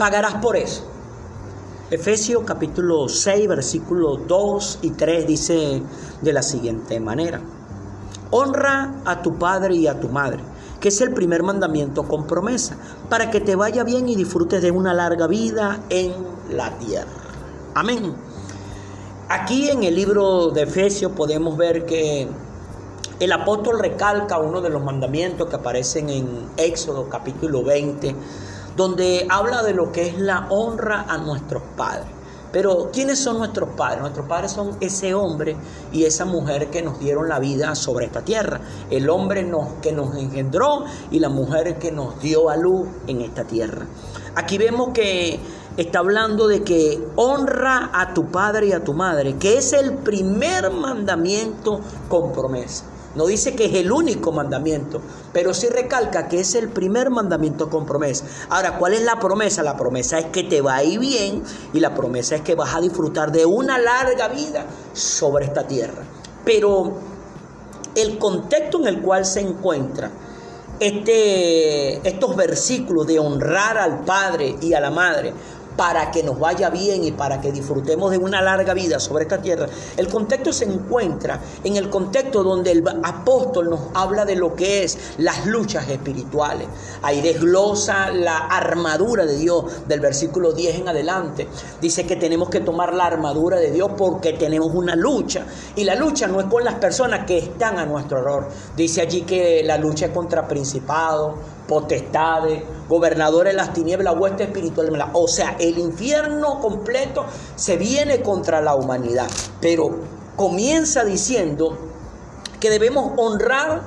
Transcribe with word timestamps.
pagarás 0.00 0.36
por 0.36 0.56
eso. 0.56 0.84
Efesios 1.90 2.44
capítulo 2.46 3.06
6, 3.06 3.46
versículos 3.46 4.20
2 4.26 4.78
y 4.80 4.92
3 4.92 5.26
dice 5.26 5.82
de 6.22 6.32
la 6.32 6.42
siguiente 6.42 6.98
manera. 7.00 7.42
Honra 8.30 9.02
a 9.04 9.20
tu 9.20 9.38
padre 9.38 9.74
y 9.74 9.86
a 9.88 10.00
tu 10.00 10.08
madre, 10.08 10.40
que 10.80 10.88
es 10.88 11.02
el 11.02 11.12
primer 11.12 11.42
mandamiento 11.42 12.08
con 12.08 12.26
promesa, 12.26 12.78
para 13.10 13.30
que 13.30 13.42
te 13.42 13.56
vaya 13.56 13.84
bien 13.84 14.08
y 14.08 14.16
disfrutes 14.16 14.62
de 14.62 14.70
una 14.70 14.94
larga 14.94 15.26
vida 15.26 15.80
en 15.90 16.14
la 16.48 16.78
tierra. 16.78 17.10
Amén. 17.74 18.14
Aquí 19.28 19.68
en 19.68 19.82
el 19.82 19.96
libro 19.96 20.48
de 20.48 20.62
Efesios 20.62 21.12
podemos 21.12 21.58
ver 21.58 21.84
que 21.84 22.26
el 23.20 23.32
apóstol 23.32 23.78
recalca 23.78 24.38
uno 24.38 24.62
de 24.62 24.70
los 24.70 24.82
mandamientos 24.82 25.50
que 25.50 25.56
aparecen 25.56 26.08
en 26.08 26.26
Éxodo 26.56 27.10
capítulo 27.10 27.62
20 27.62 28.16
donde 28.76 29.26
habla 29.28 29.62
de 29.62 29.74
lo 29.74 29.92
que 29.92 30.08
es 30.08 30.18
la 30.18 30.46
honra 30.50 31.04
a 31.08 31.18
nuestros 31.18 31.62
padres. 31.76 32.20
Pero 32.52 32.90
¿quiénes 32.92 33.20
son 33.20 33.38
nuestros 33.38 33.68
padres? 33.70 34.00
Nuestros 34.00 34.26
padres 34.26 34.50
son 34.50 34.76
ese 34.80 35.14
hombre 35.14 35.56
y 35.92 36.04
esa 36.04 36.24
mujer 36.24 36.68
que 36.68 36.82
nos 36.82 36.98
dieron 36.98 37.28
la 37.28 37.38
vida 37.38 37.76
sobre 37.76 38.06
esta 38.06 38.22
tierra. 38.22 38.60
El 38.90 39.08
hombre 39.08 39.48
que 39.80 39.92
nos 39.92 40.16
engendró 40.16 40.84
y 41.12 41.20
la 41.20 41.28
mujer 41.28 41.78
que 41.78 41.92
nos 41.92 42.20
dio 42.20 42.50
a 42.50 42.56
luz 42.56 42.88
en 43.06 43.20
esta 43.20 43.44
tierra. 43.44 43.86
Aquí 44.34 44.58
vemos 44.58 44.88
que 44.92 45.38
está 45.76 46.00
hablando 46.00 46.48
de 46.48 46.64
que 46.64 47.00
honra 47.14 47.90
a 47.92 48.14
tu 48.14 48.30
padre 48.30 48.68
y 48.68 48.72
a 48.72 48.82
tu 48.82 48.94
madre, 48.94 49.36
que 49.36 49.58
es 49.58 49.72
el 49.72 49.94
primer 49.98 50.72
mandamiento 50.72 51.80
con 52.08 52.32
promesa. 52.32 52.89
No 53.14 53.26
dice 53.26 53.56
que 53.56 53.64
es 53.64 53.74
el 53.74 53.90
único 53.90 54.30
mandamiento, 54.30 55.00
pero 55.32 55.52
sí 55.52 55.68
recalca 55.68 56.28
que 56.28 56.40
es 56.40 56.54
el 56.54 56.68
primer 56.68 57.10
mandamiento 57.10 57.68
con 57.68 57.84
promesa. 57.84 58.24
Ahora, 58.48 58.78
¿cuál 58.78 58.94
es 58.94 59.02
la 59.02 59.18
promesa? 59.18 59.64
La 59.64 59.76
promesa 59.76 60.18
es 60.18 60.26
que 60.26 60.44
te 60.44 60.60
va 60.60 60.76
a 60.76 60.84
ir 60.84 61.00
bien 61.00 61.42
y 61.72 61.80
la 61.80 61.94
promesa 61.94 62.36
es 62.36 62.42
que 62.42 62.54
vas 62.54 62.74
a 62.74 62.80
disfrutar 62.80 63.32
de 63.32 63.46
una 63.46 63.78
larga 63.78 64.28
vida 64.28 64.64
sobre 64.92 65.46
esta 65.46 65.66
tierra. 65.66 66.04
Pero 66.44 66.92
el 67.96 68.18
contexto 68.18 68.78
en 68.80 68.86
el 68.86 69.02
cual 69.02 69.24
se 69.26 69.40
encuentra 69.40 70.10
este, 70.78 72.08
estos 72.08 72.36
versículos 72.36 73.06
de 73.06 73.18
honrar 73.18 73.76
al 73.76 74.04
Padre 74.04 74.56
y 74.60 74.72
a 74.72 74.80
la 74.80 74.90
Madre 74.90 75.34
para 75.80 76.10
que 76.10 76.22
nos 76.22 76.38
vaya 76.38 76.68
bien 76.68 77.04
y 77.04 77.12
para 77.12 77.40
que 77.40 77.50
disfrutemos 77.50 78.10
de 78.10 78.18
una 78.18 78.42
larga 78.42 78.74
vida 78.74 79.00
sobre 79.00 79.22
esta 79.22 79.40
tierra. 79.40 79.66
El 79.96 80.08
contexto 80.08 80.52
se 80.52 80.66
encuentra 80.66 81.40
en 81.64 81.76
el 81.76 81.88
contexto 81.88 82.42
donde 82.44 82.72
el 82.72 82.84
apóstol 83.02 83.70
nos 83.70 83.80
habla 83.94 84.26
de 84.26 84.36
lo 84.36 84.54
que 84.54 84.84
es 84.84 85.14
las 85.16 85.46
luchas 85.46 85.88
espirituales. 85.88 86.68
Ahí 87.00 87.22
desglosa 87.22 88.10
la 88.10 88.36
armadura 88.36 89.24
de 89.24 89.38
Dios 89.38 89.88
del 89.88 90.00
versículo 90.00 90.52
10 90.52 90.80
en 90.80 90.88
adelante. 90.90 91.48
Dice 91.80 92.04
que 92.04 92.16
tenemos 92.16 92.50
que 92.50 92.60
tomar 92.60 92.92
la 92.92 93.06
armadura 93.06 93.56
de 93.56 93.70
Dios 93.70 93.92
porque 93.96 94.34
tenemos 94.34 94.74
una 94.74 94.94
lucha. 94.94 95.46
Y 95.76 95.84
la 95.84 95.94
lucha 95.94 96.26
no 96.26 96.40
es 96.40 96.46
con 96.48 96.62
las 96.62 96.74
personas 96.74 97.24
que 97.24 97.38
están 97.38 97.78
a 97.78 97.86
nuestro 97.86 98.18
error. 98.18 98.50
Dice 98.76 99.00
allí 99.00 99.22
que 99.22 99.62
la 99.64 99.78
lucha 99.78 100.04
es 100.04 100.12
contra 100.12 100.46
principados, 100.46 101.36
potestades, 101.70 102.64
gobernadores 102.88 103.52
de 103.52 103.56
las 103.56 103.72
tinieblas, 103.72 104.16
hueste 104.18 104.42
espiritual. 104.42 104.90
O 105.12 105.28
sea, 105.28 105.56
el 105.60 105.78
infierno 105.78 106.60
completo 106.60 107.24
se 107.54 107.76
viene 107.76 108.22
contra 108.22 108.60
la 108.60 108.74
humanidad. 108.74 109.28
Pero 109.60 110.00
comienza 110.34 111.04
diciendo 111.04 111.78
que 112.58 112.70
debemos 112.70 113.12
honrar 113.16 113.82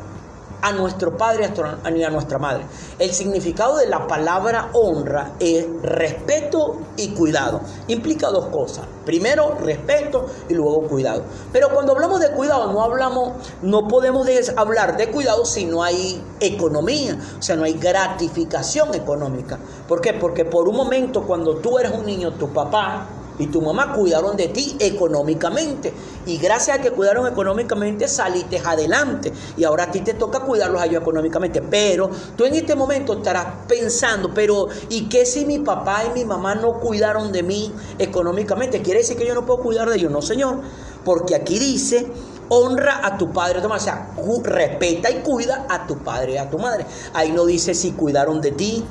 a 0.63 0.71
nuestro 0.71 1.17
padre 1.17 1.51
y 1.93 2.03
a 2.03 2.09
nuestra 2.09 2.39
madre. 2.39 2.65
El 2.97 3.11
significado 3.11 3.75
de 3.77 3.85
la 3.85 4.07
palabra 4.07 4.69
honra 4.71 5.33
es 5.39 5.67
respeto 5.81 6.77
y 6.95 7.09
cuidado. 7.09 7.59
Implica 7.89 8.29
dos 8.29 8.47
cosas. 8.47 8.85
Primero, 9.05 9.57
respeto 9.59 10.25
y 10.47 10.53
luego 10.53 10.87
cuidado. 10.87 11.23
Pero 11.51 11.69
cuando 11.69 11.91
hablamos 11.91 12.21
de 12.21 12.31
cuidado, 12.31 12.71
no 12.71 12.81
hablamos, 12.81 13.33
no 13.61 13.89
podemos 13.89 14.25
hablar 14.55 14.95
de 14.95 15.11
cuidado 15.11 15.43
si 15.43 15.65
no 15.65 15.83
hay 15.83 16.23
economía, 16.39 17.17
o 17.37 17.41
sea, 17.41 17.57
no 17.57 17.65
hay 17.65 17.73
gratificación 17.73 18.95
económica. 18.95 19.59
¿Por 19.85 19.99
qué? 19.99 20.13
Porque 20.13 20.45
por 20.45 20.69
un 20.69 20.77
momento 20.77 21.23
cuando 21.23 21.57
tú 21.57 21.77
eres 21.77 21.91
un 21.91 22.05
niño, 22.05 22.31
tu 22.31 22.47
papá 22.53 23.05
y 23.39 23.47
tu 23.47 23.61
mamá 23.61 23.93
cuidaron 23.93 24.37
de 24.37 24.47
ti 24.49 24.75
económicamente. 24.79 25.93
Y 26.25 26.37
gracias 26.37 26.77
a 26.77 26.81
que 26.81 26.91
cuidaron 26.91 27.27
económicamente, 27.27 28.07
saliste 28.07 28.61
adelante. 28.63 29.33
Y 29.57 29.63
ahora 29.63 29.85
a 29.85 29.91
ti 29.91 30.01
te 30.01 30.13
toca 30.13 30.41
cuidarlos 30.41 30.81
a 30.81 30.85
ellos 30.85 31.01
económicamente. 31.01 31.61
Pero 31.61 32.09
tú 32.37 32.45
en 32.45 32.55
este 32.55 32.75
momento 32.75 33.13
estarás 33.13 33.47
pensando, 33.67 34.33
pero 34.33 34.67
¿y 34.89 35.09
qué 35.09 35.25
si 35.25 35.45
mi 35.45 35.59
papá 35.59 36.03
y 36.05 36.19
mi 36.19 36.25
mamá 36.25 36.55
no 36.55 36.79
cuidaron 36.79 37.31
de 37.31 37.43
mí 37.43 37.73
económicamente? 37.97 38.81
¿Quiere 38.81 38.99
decir 38.99 39.17
que 39.17 39.25
yo 39.25 39.33
no 39.33 39.45
puedo 39.45 39.61
cuidar 39.61 39.89
de 39.89 39.97
ellos? 39.97 40.11
No, 40.11 40.21
Señor. 40.21 40.57
Porque 41.03 41.35
aquí 41.35 41.59
dice, 41.59 42.07
honra 42.49 43.05
a 43.05 43.17
tu 43.17 43.31
padre 43.31 43.55
y 43.55 43.59
a 43.59 43.61
tu 43.63 43.69
madre. 43.69 43.81
O 43.81 43.85
sea, 43.85 44.07
respeta 44.43 45.09
y 45.09 45.21
cuida 45.21 45.65
a 45.69 45.85
tu 45.87 45.97
padre 45.97 46.33
y 46.33 46.37
a 46.37 46.49
tu 46.49 46.57
madre. 46.57 46.85
Ahí 47.13 47.31
no 47.31 47.45
dice 47.45 47.73
si 47.73 47.91
cuidaron 47.91 48.39
de 48.41 48.51
ti, 48.51 48.85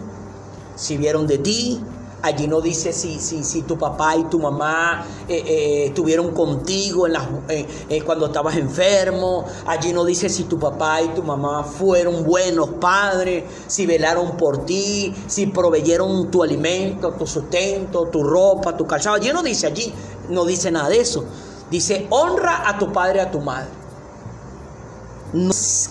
si 0.75 0.97
vieron 0.97 1.27
de 1.27 1.39
ti, 1.39 1.81
Allí 2.23 2.47
no 2.47 2.61
dice 2.61 2.93
si, 2.93 3.19
si, 3.19 3.43
si 3.43 3.63
tu 3.63 3.77
papá 3.77 4.15
y 4.17 4.23
tu 4.25 4.39
mamá 4.39 5.05
eh, 5.29 5.43
eh, 5.45 5.85
estuvieron 5.87 6.31
contigo 6.33 7.09
en 7.09 7.15
eh, 7.49 8.03
cuando 8.07 8.27
estabas 8.27 8.57
enfermo. 8.57 9.45
Allí 9.67 9.93
no 9.93 10.05
dice 10.05 10.29
si 10.29 10.45
tu 10.45 10.57
papá 10.57 11.03
y 11.03 11.09
tu 11.09 11.25
mamá 11.25 11.65
fueron 11.65 12.23
buenos 12.23 12.71
padres, 12.81 13.43
si 13.67 13.87
velaron 13.87 14.37
por 14.37 14.65
ti, 14.65 15.13
si 15.27 15.47
proveyeron 15.47 16.31
tu 16.31 16.45
alimento, 16.45 17.11
tu 17.11 17.27
sustento, 17.27 18.07
tu 18.07 18.23
ropa, 18.23 18.77
tu 18.77 18.87
calzado. 18.87 19.17
Allí 19.17 19.33
no 19.33 19.43
dice 19.43 19.67
allí, 19.67 19.93
no 20.29 20.45
dice 20.45 20.71
nada 20.71 20.91
de 20.91 21.01
eso. 21.01 21.25
Dice 21.73 22.07
honra 22.11 22.69
a 22.69 22.79
tu 22.79 22.93
padre 22.93 23.19
y 23.19 23.23
a 23.23 23.31
tu 23.33 23.41
madre. 23.41 23.69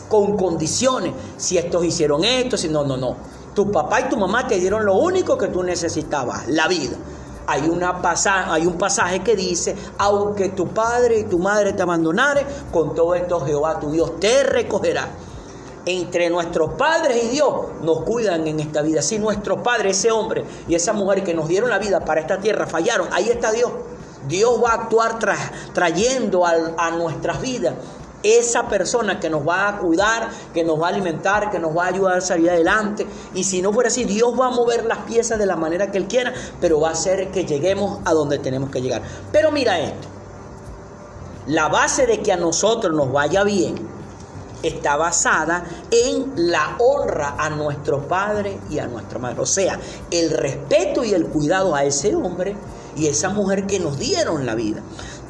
con 0.07 0.37
condiciones. 0.37 1.13
Si 1.35 1.57
estos 1.57 1.83
hicieron 1.83 2.23
esto, 2.23 2.55
si 2.55 2.69
no, 2.69 2.85
no, 2.85 2.95
no. 2.95 3.30
Tu 3.53 3.69
papá 3.71 4.01
y 4.01 4.03
tu 4.05 4.17
mamá 4.17 4.47
te 4.47 4.59
dieron 4.59 4.85
lo 4.85 4.95
único 4.95 5.37
que 5.37 5.47
tú 5.47 5.63
necesitabas, 5.63 6.47
la 6.47 6.67
vida. 6.67 6.95
Hay, 7.47 7.67
una 7.67 7.99
hay 8.25 8.65
un 8.65 8.77
pasaje 8.77 9.21
que 9.23 9.35
dice, 9.35 9.75
aunque 9.97 10.49
tu 10.49 10.67
padre 10.69 11.19
y 11.19 11.23
tu 11.25 11.37
madre 11.37 11.73
te 11.73 11.81
abandonaren, 11.81 12.45
con 12.71 12.95
todo 12.95 13.13
esto 13.15 13.41
Jehová 13.41 13.79
tu 13.79 13.91
Dios 13.91 14.19
te 14.19 14.43
recogerá. 14.43 15.09
Entre 15.85 16.29
nuestros 16.29 16.75
padres 16.75 17.23
y 17.23 17.27
Dios 17.29 17.53
nos 17.81 18.03
cuidan 18.03 18.47
en 18.47 18.59
esta 18.59 18.83
vida. 18.83 19.01
Si 19.01 19.17
nuestros 19.17 19.61
padres, 19.61 19.97
ese 19.97 20.11
hombre 20.11 20.45
y 20.67 20.75
esa 20.75 20.93
mujer 20.93 21.23
que 21.23 21.33
nos 21.33 21.47
dieron 21.47 21.71
la 21.71 21.79
vida 21.79 22.05
para 22.05 22.21
esta 22.21 22.37
tierra 22.37 22.67
fallaron, 22.67 23.07
ahí 23.11 23.29
está 23.29 23.51
Dios. 23.51 23.71
Dios 24.27 24.63
va 24.63 24.69
a 24.69 24.75
actuar 24.75 25.17
trayendo 25.73 26.45
a 26.45 26.91
nuestras 26.91 27.41
vidas 27.41 27.73
esa 28.23 28.67
persona 28.67 29.19
que 29.19 29.29
nos 29.29 29.47
va 29.47 29.69
a 29.69 29.77
cuidar, 29.79 30.29
que 30.53 30.63
nos 30.63 30.81
va 30.81 30.87
a 30.87 30.89
alimentar, 30.89 31.49
que 31.49 31.59
nos 31.59 31.75
va 31.75 31.85
a 31.85 31.87
ayudar 31.87 32.17
a 32.17 32.21
salir 32.21 32.49
adelante. 32.49 33.05
Y 33.33 33.43
si 33.43 33.61
no 33.61 33.73
fuera 33.73 33.89
así, 33.89 34.03
Dios 34.03 34.39
va 34.39 34.47
a 34.47 34.51
mover 34.51 34.85
las 34.85 34.99
piezas 34.99 35.39
de 35.39 35.45
la 35.45 35.55
manera 35.55 35.91
que 35.91 35.97
Él 35.97 36.07
quiera, 36.07 36.33
pero 36.59 36.79
va 36.79 36.89
a 36.89 36.93
hacer 36.93 37.31
que 37.31 37.45
lleguemos 37.45 37.99
a 38.05 38.13
donde 38.13 38.39
tenemos 38.39 38.69
que 38.69 38.81
llegar. 38.81 39.01
Pero 39.31 39.51
mira 39.51 39.79
esto, 39.79 40.07
la 41.47 41.67
base 41.67 42.05
de 42.05 42.21
que 42.21 42.31
a 42.31 42.37
nosotros 42.37 42.93
nos 42.95 43.11
vaya 43.11 43.43
bien 43.43 43.75
está 44.63 44.95
basada 44.95 45.63
en 45.89 46.33
la 46.35 46.75
honra 46.77 47.35
a 47.37 47.49
nuestro 47.49 48.07
padre 48.07 48.59
y 48.69 48.79
a 48.79 48.87
nuestra 48.87 49.19
madre. 49.19 49.41
O 49.41 49.45
sea, 49.45 49.79
el 50.11 50.31
respeto 50.31 51.03
y 51.03 51.13
el 51.13 51.25
cuidado 51.27 51.75
a 51.75 51.83
ese 51.83 52.15
hombre 52.15 52.55
y 52.95 53.07
esa 53.07 53.29
mujer 53.29 53.65
que 53.65 53.79
nos 53.79 53.97
dieron 53.97 54.45
la 54.45 54.55
vida. 54.55 54.81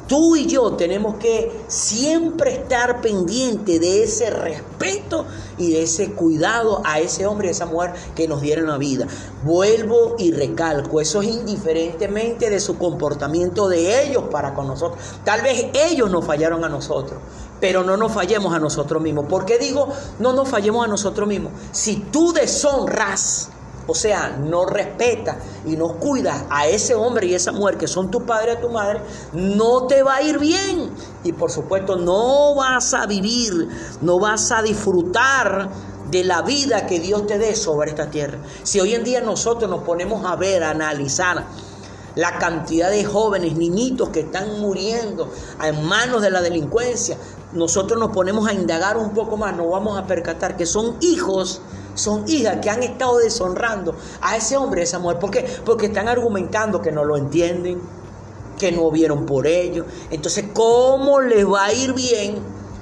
Tú 0.08 0.36
y 0.36 0.46
yo 0.46 0.72
tenemos 0.72 1.16
que 1.16 1.64
siempre 1.68 2.52
estar 2.52 3.00
pendiente 3.00 3.78
de 3.78 4.02
ese 4.02 4.30
respeto 4.30 5.26
y 5.58 5.72
de 5.72 5.84
ese 5.84 6.12
cuidado 6.12 6.82
a 6.84 7.00
ese 7.00 7.26
hombre 7.26 7.46
y 7.46 7.48
a 7.48 7.52
esa 7.52 7.66
mujer 7.66 7.92
que 8.14 8.28
nos 8.28 8.40
dieron 8.40 8.66
la 8.66 8.78
vida. 8.78 9.06
Vuelvo 9.44 10.16
y 10.18 10.32
recalco, 10.32 11.00
eso 11.00 11.22
es 11.22 11.28
indiferentemente 11.28 12.50
de 12.50 12.60
su 12.60 12.78
comportamiento 12.78 13.68
de 13.68 14.04
ellos 14.04 14.24
para 14.30 14.54
con 14.54 14.66
nosotros. 14.66 15.02
Tal 15.24 15.42
vez 15.42 15.66
ellos 15.72 16.10
nos 16.10 16.24
fallaron 16.24 16.64
a 16.64 16.68
nosotros, 16.68 17.20
pero 17.60 17.84
no 17.84 17.96
nos 17.96 18.12
fallemos 18.12 18.52
a 18.54 18.58
nosotros 18.58 19.00
mismos. 19.00 19.26
¿Por 19.26 19.44
qué 19.44 19.58
digo 19.58 19.88
no 20.18 20.32
nos 20.32 20.48
fallemos 20.48 20.84
a 20.84 20.88
nosotros 20.88 21.28
mismos? 21.28 21.52
Si 21.70 21.96
tú 21.96 22.32
deshonras, 22.32 23.50
o 23.86 23.94
sea, 23.94 24.36
no 24.38 24.64
respeta 24.64 25.38
y 25.66 25.76
no 25.76 25.94
cuidas 25.94 26.44
a 26.50 26.66
ese 26.66 26.94
hombre 26.94 27.26
y 27.26 27.34
esa 27.34 27.52
mujer 27.52 27.76
que 27.76 27.88
son 27.88 28.10
tu 28.10 28.24
padre 28.24 28.54
y 28.58 28.60
tu 28.60 28.68
madre, 28.68 29.00
no 29.32 29.86
te 29.86 30.02
va 30.02 30.16
a 30.16 30.22
ir 30.22 30.38
bien. 30.38 30.90
Y 31.24 31.32
por 31.32 31.50
supuesto, 31.50 31.96
no 31.96 32.54
vas 32.54 32.94
a 32.94 33.06
vivir, 33.06 33.68
no 34.00 34.18
vas 34.18 34.52
a 34.52 34.62
disfrutar 34.62 35.68
de 36.10 36.24
la 36.24 36.42
vida 36.42 36.86
que 36.86 37.00
Dios 37.00 37.26
te 37.26 37.38
dé 37.38 37.56
sobre 37.56 37.90
esta 37.90 38.10
tierra. 38.10 38.38
Si 38.62 38.78
hoy 38.78 38.94
en 38.94 39.02
día 39.02 39.20
nosotros 39.20 39.70
nos 39.70 39.82
ponemos 39.82 40.24
a 40.24 40.36
ver, 40.36 40.62
a 40.62 40.70
analizar 40.70 41.44
la 42.14 42.38
cantidad 42.38 42.90
de 42.90 43.04
jóvenes, 43.04 43.56
niñitos 43.56 44.10
que 44.10 44.20
están 44.20 44.60
muriendo 44.60 45.30
en 45.62 45.82
manos 45.84 46.20
de 46.20 46.30
la 46.30 46.42
delincuencia, 46.42 47.16
nosotros 47.52 47.98
nos 47.98 48.10
ponemos 48.10 48.46
a 48.46 48.52
indagar 48.52 48.96
un 48.98 49.10
poco 49.10 49.36
más, 49.36 49.56
nos 49.56 49.70
vamos 49.70 49.98
a 49.98 50.06
percatar 50.06 50.56
que 50.56 50.66
son 50.66 50.96
hijos 51.00 51.62
son 51.94 52.24
hijas 52.28 52.58
que 52.60 52.70
han 52.70 52.82
estado 52.82 53.18
deshonrando 53.18 53.94
a 54.20 54.36
ese 54.36 54.56
hombre 54.56 54.82
a 54.82 54.84
esa 54.84 54.98
mujer. 54.98 55.18
¿Por 55.18 55.30
qué? 55.30 55.46
Porque 55.64 55.86
están 55.86 56.08
argumentando 56.08 56.80
que 56.80 56.92
no 56.92 57.04
lo 57.04 57.16
entienden, 57.16 57.80
que 58.58 58.72
no 58.72 58.90
vieron 58.90 59.26
por 59.26 59.46
ello. 59.46 59.84
Entonces, 60.10 60.46
¿cómo 60.54 61.20
les 61.20 61.46
va 61.46 61.66
a 61.66 61.72
ir 61.72 61.92
bien 61.94 62.36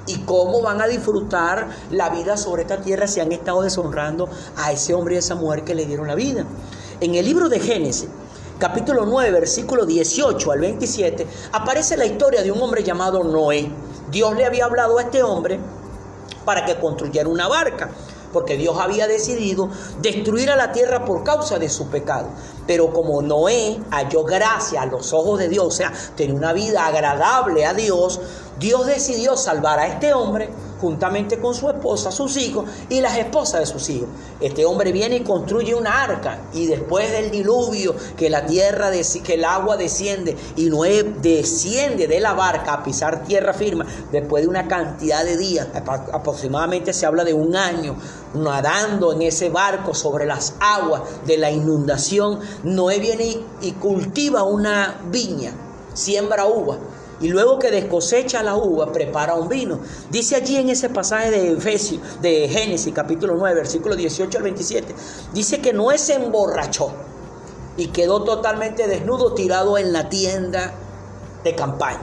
y 0.07 0.19
cómo 0.19 0.61
van 0.61 0.81
a 0.81 0.87
disfrutar 0.87 1.69
la 1.91 2.09
vida 2.09 2.37
sobre 2.37 2.63
esta 2.63 2.81
tierra 2.81 3.07
si 3.07 3.19
han 3.19 3.31
estado 3.31 3.61
deshonrando 3.61 4.29
a 4.57 4.71
ese 4.71 4.93
hombre 4.93 5.15
y 5.15 5.17
a 5.17 5.19
esa 5.19 5.35
mujer 5.35 5.63
que 5.63 5.75
le 5.75 5.85
dieron 5.85 6.07
la 6.07 6.15
vida? 6.15 6.45
En 6.99 7.15
el 7.15 7.25
libro 7.25 7.49
de 7.49 7.59
Génesis, 7.59 8.07
capítulo 8.59 9.05
9, 9.05 9.31
versículo 9.31 9.85
18 9.85 10.51
al 10.51 10.59
27, 10.59 11.25
aparece 11.53 11.97
la 11.97 12.05
historia 12.05 12.43
de 12.43 12.51
un 12.51 12.61
hombre 12.61 12.83
llamado 12.83 13.23
Noé. 13.23 13.71
Dios 14.11 14.35
le 14.35 14.45
había 14.45 14.65
hablado 14.65 14.99
a 14.99 15.01
este 15.01 15.23
hombre 15.23 15.59
para 16.45 16.65
que 16.65 16.79
construyera 16.79 17.27
una 17.27 17.47
barca 17.47 17.89
porque 18.31 18.57
Dios 18.57 18.77
había 18.79 19.07
decidido 19.07 19.69
destruir 20.01 20.49
a 20.49 20.55
la 20.55 20.71
tierra 20.71 21.05
por 21.05 21.23
causa 21.23 21.59
de 21.59 21.69
su 21.69 21.87
pecado. 21.87 22.27
Pero 22.67 22.93
como 22.93 23.21
Noé 23.21 23.79
halló 23.91 24.23
gracia 24.23 24.81
a 24.81 24.85
los 24.85 25.13
ojos 25.13 25.39
de 25.39 25.49
Dios, 25.49 25.65
o 25.65 25.71
sea, 25.71 25.91
tenía 26.15 26.35
una 26.35 26.53
vida 26.53 26.85
agradable 26.85 27.65
a 27.65 27.73
Dios, 27.73 28.19
Dios 28.59 28.85
decidió 28.85 29.37
salvar 29.37 29.79
a 29.79 29.87
este 29.87 30.13
hombre 30.13 30.49
juntamente 30.81 31.37
con 31.39 31.53
su 31.53 31.69
esposa, 31.69 32.11
sus 32.11 32.35
hijos 32.37 32.65
y 32.89 32.99
las 32.99 33.15
esposas 33.15 33.59
de 33.59 33.65
sus 33.67 33.87
hijos. 33.89 34.09
Este 34.39 34.65
hombre 34.65 34.91
viene 34.91 35.17
y 35.17 35.19
construye 35.21 35.75
una 35.75 36.01
arca 36.01 36.39
y 36.53 36.65
después 36.65 37.11
del 37.11 37.29
diluvio, 37.29 37.95
que 38.17 38.31
la 38.31 38.47
tierra, 38.47 38.89
que 39.23 39.35
el 39.35 39.45
agua 39.45 39.77
desciende 39.77 40.35
y 40.55 40.65
Noé 40.69 41.03
desciende 41.03 42.07
de 42.07 42.19
la 42.19 42.33
barca 42.33 42.73
a 42.73 42.83
pisar 42.83 43.23
tierra 43.23 43.53
firme, 43.53 43.85
después 44.11 44.43
de 44.43 44.49
una 44.49 44.67
cantidad 44.67 45.23
de 45.23 45.37
días, 45.37 45.67
aproximadamente 46.11 46.93
se 46.93 47.05
habla 47.05 47.23
de 47.23 47.33
un 47.33 47.55
año, 47.55 47.95
nadando 48.33 49.13
en 49.13 49.21
ese 49.21 49.49
barco 49.49 49.93
sobre 49.93 50.25
las 50.25 50.55
aguas 50.59 51.03
de 51.27 51.37
la 51.37 51.51
inundación, 51.51 52.39
Noé 52.63 52.99
viene 52.99 53.37
y 53.61 53.71
cultiva 53.73 54.43
una 54.43 54.99
viña, 55.11 55.53
siembra 55.93 56.47
uva 56.47 56.77
y 57.21 57.29
luego 57.29 57.59
que 57.59 57.71
descosecha 57.71 58.41
la 58.41 58.55
uva, 58.55 58.91
prepara 58.91 59.35
un 59.35 59.47
vino. 59.47 59.79
Dice 60.09 60.35
allí 60.35 60.57
en 60.57 60.69
ese 60.69 60.89
pasaje 60.89 61.31
de 61.31 61.55
de 62.21 62.49
Génesis, 62.49 62.93
capítulo 62.93 63.35
9, 63.35 63.55
versículo 63.55 63.95
18 63.95 64.37
al 64.37 64.43
27, 64.43 64.95
dice 65.33 65.61
que 65.61 65.73
Noé 65.73 65.97
se 65.97 66.15
emborrachó 66.15 66.91
y 67.77 67.87
quedó 67.87 68.23
totalmente 68.23 68.87
desnudo, 68.87 69.33
tirado 69.33 69.77
en 69.77 69.93
la 69.93 70.09
tienda 70.09 70.73
de 71.43 71.55
campaña. 71.55 71.99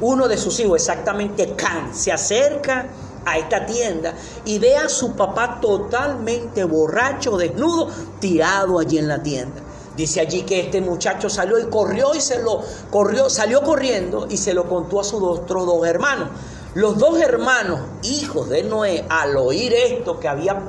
Uno 0.00 0.28
de 0.28 0.36
sus 0.36 0.58
hijos, 0.60 0.76
exactamente 0.76 1.54
Can, 1.54 1.94
se 1.94 2.10
acerca 2.10 2.88
a 3.24 3.38
esta 3.38 3.64
tienda 3.64 4.14
y 4.44 4.58
ve 4.58 4.76
a 4.76 4.88
su 4.88 5.14
papá 5.14 5.60
totalmente 5.60 6.64
borracho, 6.64 7.36
desnudo, 7.36 7.88
tirado 8.20 8.78
allí 8.78 8.98
en 8.98 9.08
la 9.08 9.22
tienda. 9.22 9.62
Dice 9.96 10.20
allí 10.20 10.42
que 10.42 10.60
este 10.60 10.80
muchacho 10.80 11.30
salió 11.30 11.58
y 11.58 11.66
corrió 11.66 12.14
y 12.14 12.20
se 12.20 12.42
lo 12.42 12.60
corrió, 12.90 13.30
salió 13.30 13.62
corriendo 13.62 14.26
y 14.28 14.36
se 14.36 14.52
lo 14.52 14.68
contó 14.68 15.00
a 15.00 15.04
sus 15.04 15.22
otros 15.22 15.66
dos 15.66 15.86
hermanos. 15.86 16.28
Los 16.74 16.98
dos 16.98 17.20
hermanos, 17.20 17.80
hijos 18.02 18.48
de 18.48 18.64
Noé, 18.64 19.04
al 19.08 19.36
oír 19.36 19.72
esto 19.72 20.18
que 20.18 20.26
había 20.26 20.60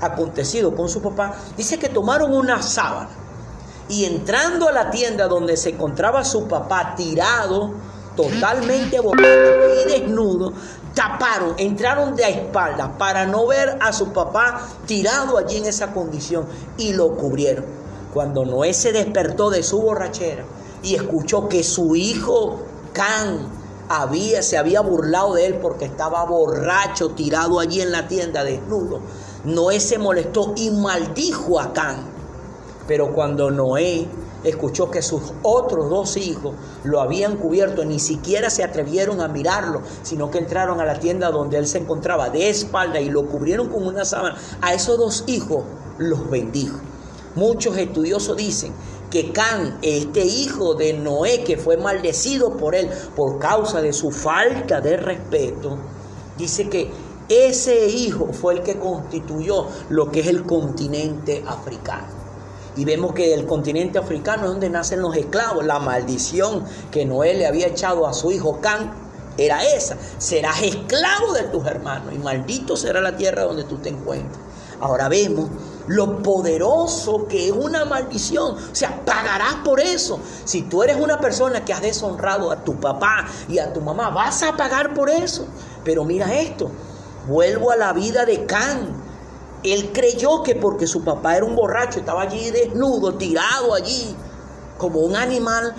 acontecido 0.00 0.76
con 0.76 0.88
su 0.88 1.02
papá, 1.02 1.34
dice 1.56 1.78
que 1.80 1.88
tomaron 1.88 2.32
una 2.32 2.62
sábana 2.62 3.10
y 3.88 4.04
entrando 4.04 4.68
a 4.68 4.72
la 4.72 4.90
tienda 4.90 5.26
donde 5.26 5.56
se 5.56 5.70
encontraba 5.70 6.24
su 6.24 6.46
papá 6.46 6.94
tirado, 6.96 7.72
totalmente 8.14 9.00
borracho 9.00 9.74
y 9.82 9.90
desnudo, 9.90 10.52
taparon, 10.94 11.54
entraron 11.58 12.14
de 12.14 12.28
espaldas 12.28 12.90
para 12.98 13.26
no 13.26 13.46
ver 13.46 13.78
a 13.80 13.92
su 13.92 14.12
papá 14.12 14.60
tirado 14.86 15.38
allí 15.38 15.56
en 15.56 15.66
esa 15.66 15.92
condición 15.92 16.46
y 16.76 16.92
lo 16.92 17.16
cubrieron. 17.16 17.77
Cuando 18.12 18.44
Noé 18.44 18.72
se 18.72 18.92
despertó 18.92 19.50
de 19.50 19.62
su 19.62 19.80
borrachera 19.80 20.44
y 20.82 20.94
escuchó 20.94 21.48
que 21.48 21.62
su 21.62 21.94
hijo 21.94 22.60
Can 22.92 23.48
había, 23.88 24.42
se 24.42 24.58
había 24.58 24.80
burlado 24.80 25.34
de 25.34 25.46
él 25.46 25.54
porque 25.56 25.84
estaba 25.84 26.24
borracho, 26.24 27.10
tirado 27.10 27.60
allí 27.60 27.80
en 27.80 27.92
la 27.92 28.08
tienda 28.08 28.44
desnudo, 28.44 29.00
Noé 29.44 29.80
se 29.80 29.98
molestó 29.98 30.52
y 30.56 30.70
maldijo 30.70 31.60
a 31.60 31.72
Can. 31.72 31.96
Pero 32.86 33.12
cuando 33.12 33.50
Noé 33.50 34.08
escuchó 34.44 34.90
que 34.90 35.02
sus 35.02 35.32
otros 35.42 35.90
dos 35.90 36.16
hijos 36.16 36.54
lo 36.84 37.00
habían 37.00 37.36
cubierto, 37.36 37.84
ni 37.84 37.98
siquiera 37.98 38.50
se 38.50 38.64
atrevieron 38.64 39.20
a 39.20 39.28
mirarlo, 39.28 39.82
sino 40.02 40.30
que 40.30 40.38
entraron 40.38 40.80
a 40.80 40.84
la 40.84 40.98
tienda 40.98 41.30
donde 41.30 41.58
él 41.58 41.66
se 41.66 41.78
encontraba 41.78 42.30
de 42.30 42.48
espalda 42.48 43.00
y 43.00 43.10
lo 43.10 43.26
cubrieron 43.26 43.68
con 43.68 43.86
una 43.86 44.04
sábana. 44.04 44.36
A 44.62 44.74
esos 44.74 44.96
dos 44.98 45.24
hijos 45.26 45.64
los 45.98 46.30
bendijo. 46.30 46.78
Muchos 47.38 47.76
estudiosos 47.76 48.36
dicen 48.36 48.72
que 49.12 49.30
Can, 49.30 49.78
este 49.82 50.24
hijo 50.24 50.74
de 50.74 50.92
Noé, 50.92 51.44
que 51.44 51.56
fue 51.56 51.76
maldecido 51.76 52.56
por 52.56 52.74
él 52.74 52.90
por 53.14 53.38
causa 53.38 53.80
de 53.80 53.92
su 53.92 54.10
falta 54.10 54.80
de 54.80 54.96
respeto, 54.96 55.78
dice 56.36 56.68
que 56.68 56.90
ese 57.28 57.86
hijo 57.90 58.32
fue 58.32 58.54
el 58.54 58.62
que 58.64 58.80
constituyó 58.80 59.68
lo 59.88 60.10
que 60.10 60.18
es 60.18 60.26
el 60.26 60.42
continente 60.42 61.44
africano. 61.46 62.08
Y 62.76 62.84
vemos 62.84 63.12
que 63.12 63.32
el 63.32 63.46
continente 63.46 64.00
africano 64.00 64.46
es 64.46 64.50
donde 64.50 64.68
nacen 64.68 65.00
los 65.00 65.16
esclavos. 65.16 65.64
La 65.64 65.78
maldición 65.78 66.64
que 66.90 67.04
Noé 67.04 67.34
le 67.34 67.46
había 67.46 67.68
echado 67.68 68.04
a 68.04 68.14
su 68.14 68.32
hijo 68.32 68.60
Can 68.60 68.92
era 69.36 69.64
esa. 69.64 69.96
Serás 70.18 70.60
esclavo 70.60 71.34
de 71.34 71.44
tus 71.44 71.64
hermanos 71.66 72.12
y 72.12 72.18
maldito 72.18 72.76
será 72.76 73.00
la 73.00 73.16
tierra 73.16 73.44
donde 73.44 73.62
tú 73.62 73.76
te 73.76 73.90
encuentres. 73.90 74.40
Ahora 74.80 75.08
vemos 75.08 75.50
lo 75.88 76.22
poderoso 76.22 77.26
que 77.26 77.48
es 77.48 77.52
una 77.52 77.84
maldición. 77.84 78.56
O 78.56 78.74
sea, 78.74 79.04
pagarás 79.04 79.56
por 79.64 79.80
eso. 79.80 80.20
Si 80.44 80.62
tú 80.62 80.82
eres 80.82 80.96
una 80.96 81.18
persona 81.18 81.64
que 81.64 81.72
has 81.72 81.82
deshonrado 81.82 82.50
a 82.50 82.62
tu 82.62 82.78
papá 82.78 83.26
y 83.48 83.58
a 83.58 83.72
tu 83.72 83.80
mamá, 83.80 84.10
vas 84.10 84.42
a 84.42 84.56
pagar 84.56 84.94
por 84.94 85.10
eso. 85.10 85.46
Pero 85.84 86.04
mira 86.04 86.32
esto, 86.34 86.70
vuelvo 87.26 87.70
a 87.70 87.76
la 87.76 87.92
vida 87.92 88.24
de 88.24 88.46
Can. 88.46 89.08
Él 89.64 89.90
creyó 89.92 90.42
que 90.42 90.54
porque 90.54 90.86
su 90.86 91.02
papá 91.02 91.36
era 91.36 91.44
un 91.44 91.56
borracho, 91.56 91.98
estaba 91.98 92.22
allí 92.22 92.50
desnudo, 92.50 93.14
tirado 93.14 93.74
allí, 93.74 94.14
como 94.76 95.00
un 95.00 95.16
animal, 95.16 95.74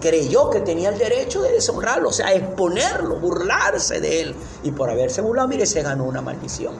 creyó 0.00 0.50
que 0.50 0.60
tenía 0.60 0.90
el 0.90 0.98
derecho 0.98 1.40
de 1.42 1.52
deshonrarlo, 1.52 2.10
o 2.10 2.12
sea, 2.12 2.34
exponerlo, 2.34 3.18
burlarse 3.18 4.00
de 4.00 4.20
él. 4.20 4.36
Y 4.62 4.72
por 4.72 4.90
haberse 4.90 5.22
burlado, 5.22 5.48
mire, 5.48 5.64
se 5.64 5.82
ganó 5.82 6.04
una 6.04 6.20
maldición. 6.20 6.74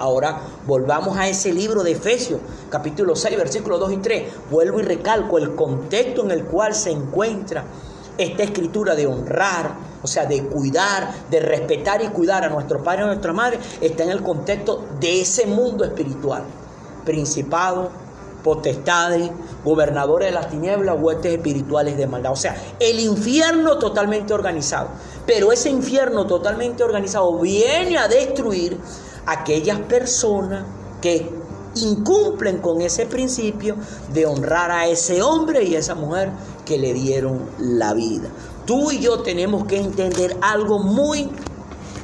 Ahora 0.00 0.40
volvamos 0.66 1.18
a 1.18 1.28
ese 1.28 1.52
libro 1.52 1.82
de 1.82 1.92
Efesios, 1.92 2.40
capítulo 2.70 3.14
6, 3.14 3.36
versículos 3.36 3.78
2 3.80 3.92
y 3.92 3.96
3. 3.98 4.32
Vuelvo 4.50 4.80
y 4.80 4.82
recalco 4.82 5.36
el 5.36 5.54
contexto 5.54 6.24
en 6.24 6.30
el 6.30 6.44
cual 6.46 6.74
se 6.74 6.90
encuentra 6.90 7.64
esta 8.16 8.42
escritura 8.42 8.94
de 8.94 9.06
honrar, 9.06 9.74
o 10.02 10.06
sea, 10.06 10.24
de 10.24 10.42
cuidar, 10.44 11.12
de 11.30 11.40
respetar 11.40 12.02
y 12.02 12.08
cuidar 12.08 12.44
a 12.44 12.48
nuestro 12.48 12.82
padre 12.82 13.00
y 13.00 13.04
a 13.04 13.06
nuestra 13.08 13.34
madre, 13.34 13.58
está 13.82 14.04
en 14.04 14.10
el 14.10 14.22
contexto 14.22 14.86
de 14.98 15.20
ese 15.20 15.46
mundo 15.46 15.84
espiritual. 15.84 16.44
Principado, 17.04 17.90
potestades, 18.42 19.30
gobernadores 19.62 20.28
de 20.28 20.34
las 20.34 20.48
tinieblas, 20.48 20.96
huestes 20.98 21.34
espirituales 21.34 21.98
de 21.98 22.06
maldad. 22.06 22.32
O 22.32 22.36
sea, 22.36 22.56
el 22.78 23.00
infierno 23.00 23.78
totalmente 23.78 24.32
organizado. 24.32 24.88
Pero 25.26 25.52
ese 25.52 25.68
infierno 25.68 26.26
totalmente 26.26 26.82
organizado 26.82 27.38
viene 27.38 27.98
a 27.98 28.08
destruir 28.08 28.78
aquellas 29.30 29.78
personas 29.80 30.64
que 31.00 31.30
incumplen 31.76 32.58
con 32.58 32.80
ese 32.80 33.06
principio 33.06 33.76
de 34.12 34.26
honrar 34.26 34.70
a 34.72 34.88
ese 34.88 35.22
hombre 35.22 35.62
y 35.62 35.76
a 35.76 35.78
esa 35.78 35.94
mujer 35.94 36.30
que 36.64 36.78
le 36.78 36.92
dieron 36.92 37.48
la 37.58 37.94
vida. 37.94 38.28
Tú 38.66 38.90
y 38.90 38.98
yo 38.98 39.20
tenemos 39.20 39.66
que 39.66 39.78
entender 39.78 40.36
algo 40.40 40.80
muy 40.80 41.30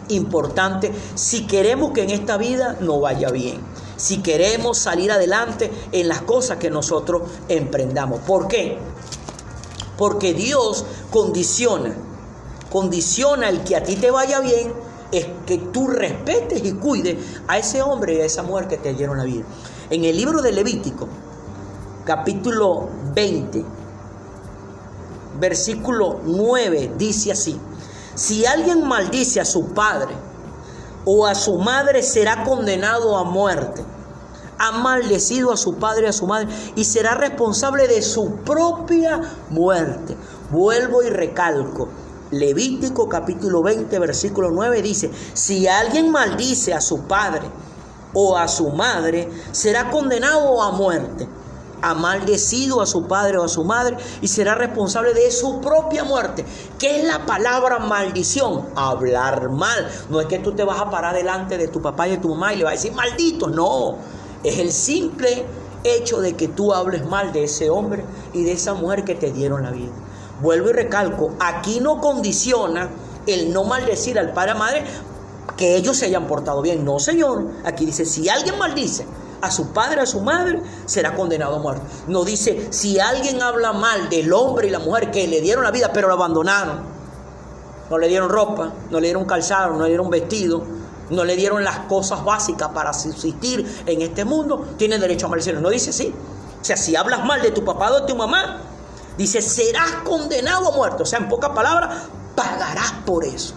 importante 0.08 0.92
si 1.16 1.46
queremos 1.46 1.90
que 1.92 2.04
en 2.04 2.10
esta 2.10 2.36
vida 2.36 2.76
no 2.80 3.00
vaya 3.00 3.30
bien, 3.30 3.60
si 3.96 4.18
queremos 4.18 4.78
salir 4.78 5.10
adelante 5.10 5.70
en 5.90 6.06
las 6.08 6.22
cosas 6.22 6.58
que 6.58 6.70
nosotros 6.70 7.22
emprendamos. 7.48 8.20
¿Por 8.20 8.46
qué? 8.46 8.78
Porque 9.98 10.32
Dios 10.32 10.84
condiciona, 11.10 11.96
condiciona 12.70 13.48
el 13.48 13.64
que 13.64 13.74
a 13.74 13.82
ti 13.82 13.96
te 13.96 14.12
vaya 14.12 14.38
bien 14.40 14.85
es 15.12 15.26
que 15.46 15.58
tú 15.58 15.88
respetes 15.88 16.64
y 16.64 16.72
cuides 16.72 17.40
a 17.46 17.58
ese 17.58 17.82
hombre 17.82 18.14
y 18.14 18.20
a 18.20 18.24
esa 18.24 18.42
mujer 18.42 18.68
que 18.68 18.76
te 18.76 18.94
dieron 18.94 19.18
la 19.18 19.24
vida. 19.24 19.44
En 19.90 20.04
el 20.04 20.16
libro 20.16 20.42
de 20.42 20.52
Levítico, 20.52 21.08
capítulo 22.04 22.88
20, 23.14 23.64
versículo 25.38 26.20
9, 26.24 26.92
dice 26.96 27.32
así, 27.32 27.58
si 28.14 28.46
alguien 28.46 28.86
maldice 28.86 29.40
a 29.40 29.44
su 29.44 29.68
padre 29.74 30.14
o 31.04 31.26
a 31.26 31.34
su 31.34 31.58
madre, 31.58 32.02
será 32.02 32.44
condenado 32.44 33.16
a 33.16 33.24
muerte. 33.24 33.84
Ha 34.58 34.72
maldecido 34.72 35.52
a 35.52 35.56
su 35.56 35.74
padre 35.74 36.06
y 36.06 36.08
a 36.08 36.12
su 36.12 36.26
madre 36.26 36.48
y 36.74 36.84
será 36.84 37.14
responsable 37.14 37.86
de 37.86 38.00
su 38.00 38.36
propia 38.36 39.20
muerte. 39.50 40.16
Vuelvo 40.50 41.02
y 41.02 41.10
recalco, 41.10 41.88
Levítico 42.32 43.08
capítulo 43.08 43.62
20, 43.62 43.98
versículo 44.00 44.50
9 44.50 44.82
dice, 44.82 45.10
si 45.32 45.68
alguien 45.68 46.10
maldice 46.10 46.74
a 46.74 46.80
su 46.80 47.02
padre 47.02 47.42
o 48.14 48.36
a 48.36 48.48
su 48.48 48.70
madre, 48.70 49.28
será 49.52 49.90
condenado 49.90 50.60
a 50.60 50.72
muerte. 50.72 51.28
Ha 51.82 51.94
maldecido 51.94 52.80
a 52.80 52.86
su 52.86 53.06
padre 53.06 53.38
o 53.38 53.44
a 53.44 53.48
su 53.48 53.62
madre 53.62 53.96
y 54.22 54.26
será 54.26 54.56
responsable 54.56 55.14
de 55.14 55.30
su 55.30 55.60
propia 55.60 56.02
muerte. 56.02 56.44
¿Qué 56.80 57.00
es 57.00 57.04
la 57.06 57.24
palabra 57.26 57.78
maldición? 57.78 58.70
Hablar 58.74 59.50
mal. 59.50 59.88
No 60.10 60.20
es 60.20 60.26
que 60.26 60.40
tú 60.40 60.52
te 60.52 60.64
vas 60.64 60.80
a 60.80 60.90
parar 60.90 61.14
delante 61.14 61.58
de 61.58 61.68
tu 61.68 61.80
papá 61.80 62.08
y 62.08 62.12
de 62.12 62.16
tu 62.16 62.30
mamá 62.30 62.54
y 62.54 62.56
le 62.56 62.64
vas 62.64 62.72
a 62.72 62.76
decir 62.76 62.92
maldito. 62.92 63.46
No. 63.48 63.98
Es 64.42 64.58
el 64.58 64.72
simple 64.72 65.44
hecho 65.84 66.20
de 66.20 66.34
que 66.34 66.48
tú 66.48 66.72
hables 66.72 67.06
mal 67.06 67.32
de 67.32 67.44
ese 67.44 67.70
hombre 67.70 68.04
y 68.32 68.42
de 68.42 68.52
esa 68.52 68.74
mujer 68.74 69.04
que 69.04 69.14
te 69.14 69.30
dieron 69.30 69.62
la 69.62 69.70
vida. 69.70 69.92
Vuelvo 70.40 70.70
y 70.70 70.72
recalco, 70.72 71.32
aquí 71.40 71.80
no 71.80 72.00
condiciona 72.00 72.90
el 73.26 73.52
no 73.52 73.64
maldecir 73.64 74.18
al 74.18 74.32
padre 74.32 74.52
y 74.54 74.58
madre 74.58 74.84
que 75.56 75.76
ellos 75.76 75.96
se 75.96 76.06
hayan 76.06 76.26
portado 76.26 76.60
bien. 76.62 76.84
No, 76.84 76.98
Señor. 76.98 77.46
Aquí 77.64 77.86
dice, 77.86 78.04
si 78.04 78.28
alguien 78.28 78.58
maldice 78.58 79.06
a 79.40 79.50
su 79.50 79.68
padre, 79.72 80.00
a 80.00 80.06
su 80.06 80.20
madre, 80.20 80.60
será 80.84 81.14
condenado 81.14 81.56
a 81.56 81.58
muerte. 81.58 81.82
No 82.08 82.24
dice, 82.24 82.68
si 82.70 83.00
alguien 83.00 83.42
habla 83.42 83.72
mal 83.72 84.08
del 84.08 84.32
hombre 84.32 84.68
y 84.68 84.70
la 84.70 84.78
mujer 84.78 85.10
que 85.10 85.26
le 85.26 85.40
dieron 85.40 85.64
la 85.64 85.70
vida, 85.70 85.90
pero 85.92 86.08
lo 86.08 86.14
abandonaron. 86.14 86.80
No 87.88 87.98
le 87.98 88.08
dieron 88.08 88.28
ropa, 88.28 88.72
no 88.90 89.00
le 89.00 89.06
dieron 89.06 89.24
calzado, 89.24 89.74
no 89.74 89.84
le 89.84 89.88
dieron 89.88 90.10
vestido, 90.10 90.62
no 91.10 91.24
le 91.24 91.36
dieron 91.36 91.62
las 91.62 91.80
cosas 91.80 92.24
básicas 92.24 92.70
para 92.70 92.92
subsistir 92.92 93.64
en 93.86 94.02
este 94.02 94.24
mundo, 94.24 94.66
tiene 94.76 94.98
derecho 94.98 95.26
a 95.26 95.28
maldecirlo. 95.30 95.60
No 95.60 95.70
dice 95.70 95.90
así. 95.90 96.12
O 96.60 96.64
sea, 96.64 96.76
si 96.76 96.96
hablas 96.96 97.24
mal 97.24 97.40
de 97.42 97.52
tu 97.52 97.64
papá 97.64 97.92
o 97.92 98.00
de 98.00 98.06
tu 98.06 98.16
mamá, 98.16 98.60
dice, 99.16 99.42
serás 99.42 99.92
condenado 100.04 100.72
a 100.72 100.76
muerte. 100.76 101.02
O 101.02 101.06
sea, 101.06 101.18
en 101.18 101.28
pocas 101.28 101.50
palabras, 101.50 102.04
pagarás 102.34 102.92
por 103.04 103.24
eso. 103.24 103.54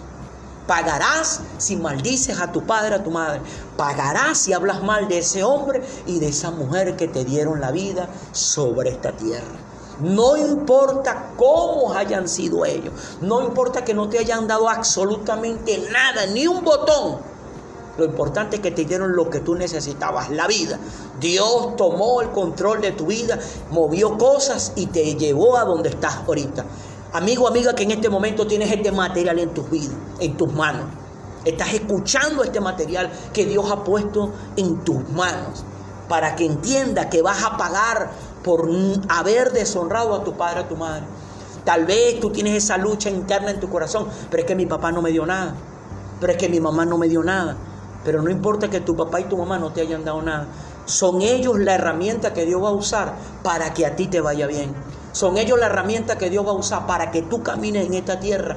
Pagarás 0.66 1.40
si 1.58 1.76
maldices 1.76 2.38
a 2.40 2.52
tu 2.52 2.64
padre, 2.64 2.94
a 2.94 3.02
tu 3.02 3.10
madre. 3.10 3.40
Pagarás 3.76 4.38
si 4.38 4.52
hablas 4.52 4.82
mal 4.82 5.08
de 5.08 5.18
ese 5.18 5.42
hombre 5.42 5.82
y 6.06 6.20
de 6.20 6.28
esa 6.28 6.50
mujer 6.50 6.96
que 6.96 7.08
te 7.08 7.24
dieron 7.24 7.60
la 7.60 7.72
vida 7.72 8.08
sobre 8.32 8.90
esta 8.90 9.12
tierra. 9.12 9.58
No 10.00 10.36
importa 10.36 11.32
cómo 11.36 11.92
hayan 11.92 12.28
sido 12.28 12.64
ellos. 12.64 12.94
No 13.20 13.42
importa 13.42 13.84
que 13.84 13.94
no 13.94 14.08
te 14.08 14.18
hayan 14.18 14.46
dado 14.46 14.68
absolutamente 14.68 15.88
nada, 15.90 16.26
ni 16.26 16.46
un 16.46 16.64
botón. 16.64 17.29
Lo 18.00 18.06
importante 18.06 18.56
es 18.56 18.62
que 18.62 18.70
te 18.70 18.86
dieron 18.86 19.14
lo 19.14 19.28
que 19.28 19.40
tú 19.40 19.54
necesitabas, 19.54 20.30
la 20.30 20.46
vida. 20.46 20.78
Dios 21.20 21.76
tomó 21.76 22.22
el 22.22 22.30
control 22.30 22.80
de 22.80 22.92
tu 22.92 23.04
vida, 23.04 23.38
movió 23.70 24.16
cosas 24.16 24.72
y 24.74 24.86
te 24.86 25.16
llevó 25.16 25.58
a 25.58 25.64
donde 25.64 25.90
estás 25.90 26.16
ahorita. 26.26 26.64
Amigo, 27.12 27.46
amiga, 27.46 27.74
que 27.74 27.82
en 27.82 27.90
este 27.90 28.08
momento 28.08 28.46
tienes 28.46 28.72
este 28.72 28.90
material 28.90 29.38
en 29.38 29.50
tus 29.50 29.68
vidas, 29.68 29.94
en 30.18 30.34
tus 30.34 30.50
manos. 30.50 30.86
Estás 31.44 31.74
escuchando 31.74 32.42
este 32.42 32.58
material 32.58 33.10
que 33.34 33.44
Dios 33.44 33.70
ha 33.70 33.84
puesto 33.84 34.32
en 34.56 34.82
tus 34.82 35.06
manos 35.10 35.62
para 36.08 36.36
que 36.36 36.46
entienda 36.46 37.10
que 37.10 37.20
vas 37.20 37.44
a 37.44 37.58
pagar 37.58 38.12
por 38.42 38.66
haber 39.10 39.52
deshonrado 39.52 40.14
a 40.14 40.24
tu 40.24 40.38
padre, 40.38 40.60
a 40.60 40.68
tu 40.68 40.76
madre. 40.76 41.04
Tal 41.66 41.84
vez 41.84 42.18
tú 42.18 42.30
tienes 42.30 42.64
esa 42.64 42.78
lucha 42.78 43.10
interna 43.10 43.50
en 43.50 43.60
tu 43.60 43.68
corazón, 43.68 44.06
pero 44.30 44.40
es 44.42 44.46
que 44.46 44.56
mi 44.56 44.64
papá 44.64 44.90
no 44.90 45.02
me 45.02 45.10
dio 45.10 45.26
nada, 45.26 45.54
pero 46.18 46.32
es 46.32 46.38
que 46.38 46.48
mi 46.48 46.60
mamá 46.60 46.86
no 46.86 46.96
me 46.96 47.10
dio 47.10 47.22
nada. 47.22 47.58
Pero 48.04 48.22
no 48.22 48.30
importa 48.30 48.70
que 48.70 48.80
tu 48.80 48.96
papá 48.96 49.20
y 49.20 49.24
tu 49.24 49.36
mamá 49.36 49.58
no 49.58 49.72
te 49.72 49.82
hayan 49.82 50.04
dado 50.04 50.22
nada. 50.22 50.46
Son 50.86 51.22
ellos 51.22 51.58
la 51.58 51.74
herramienta 51.74 52.32
que 52.32 52.46
Dios 52.46 52.62
va 52.62 52.68
a 52.68 52.72
usar 52.72 53.14
para 53.42 53.74
que 53.74 53.86
a 53.86 53.96
ti 53.96 54.06
te 54.06 54.20
vaya 54.20 54.46
bien. 54.46 54.74
Son 55.12 55.36
ellos 55.36 55.58
la 55.58 55.66
herramienta 55.66 56.18
que 56.18 56.30
Dios 56.30 56.46
va 56.46 56.50
a 56.50 56.54
usar 56.54 56.86
para 56.86 57.10
que 57.10 57.22
tú 57.22 57.42
camines 57.42 57.86
en 57.86 57.94
esta 57.94 58.20
tierra 58.20 58.56